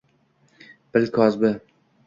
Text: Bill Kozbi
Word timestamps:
Bill 0.91 1.11
Kozbi 1.13 1.51